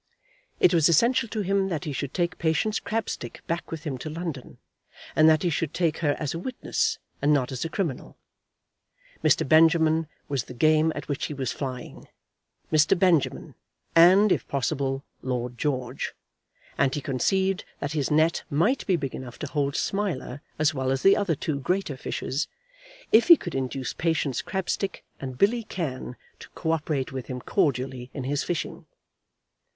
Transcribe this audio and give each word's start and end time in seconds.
It 0.59 0.73
was 0.73 0.89
essential 0.89 1.29
to 1.29 1.41
him 1.41 1.69
that 1.69 1.83
he 1.85 1.93
should 1.93 2.11
take 2.11 2.39
Patience 2.39 2.79
Crabstick 2.79 3.45
back 3.45 3.69
with 3.69 3.83
him 3.83 3.99
to 3.99 4.09
London, 4.09 4.57
and 5.15 5.29
that 5.29 5.43
he 5.43 5.51
should 5.51 5.75
take 5.75 5.99
her 5.99 6.15
as 6.17 6.33
a 6.33 6.39
witness 6.39 6.97
and 7.21 7.31
not 7.31 7.51
as 7.51 7.63
a 7.63 7.69
criminal. 7.69 8.17
Mr. 9.23 9.47
Benjamin 9.47 10.07
was 10.27 10.45
the 10.45 10.55
game 10.55 10.91
at 10.95 11.07
which 11.07 11.25
he 11.27 11.35
was 11.35 11.51
flying, 11.51 12.07
Mr. 12.73 12.97
Benjamin, 12.97 13.53
and, 13.95 14.31
if 14.31 14.47
possible, 14.47 15.03
Lord 15.21 15.55
George; 15.59 16.15
and 16.79 16.95
he 16.95 16.99
conceived 16.99 17.63
that 17.79 17.91
his 17.91 18.09
net 18.09 18.41
might 18.49 18.87
be 18.87 18.95
big 18.95 19.13
enough 19.13 19.37
to 19.37 19.47
hold 19.49 19.75
Smiler 19.75 20.41
as 20.57 20.73
well 20.73 20.89
as 20.89 21.03
the 21.03 21.15
other 21.15 21.35
two 21.35 21.59
greater 21.59 21.95
fishes, 21.95 22.47
if 23.11 23.27
he 23.27 23.37
could 23.37 23.53
induce 23.53 23.93
Patience 23.93 24.41
Crabstick 24.41 25.03
and 25.19 25.37
Billy 25.37 25.61
Cann 25.63 26.15
to 26.39 26.49
co 26.55 26.71
operate 26.71 27.11
with 27.11 27.27
him 27.27 27.39
cordially 27.39 28.09
in 28.15 28.23
his 28.23 28.43
fishing. 28.43 28.87